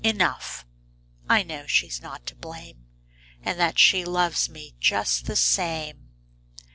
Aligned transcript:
Enough, 0.03 0.65
I 1.29 1.43
know 1.43 1.67
she's 1.67 2.01
not 2.01 2.25
to 2.25 2.35
blame. 2.35 2.87
And 3.43 3.59
that 3.59 3.77
she 3.77 4.03
loves 4.03 4.49
me 4.49 4.73
just 4.79 5.25
the 5.27 5.35
same." 5.35 6.09